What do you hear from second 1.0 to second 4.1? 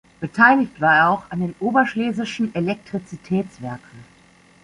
auch an den "Oberschlesischen Elektrizitätswerken".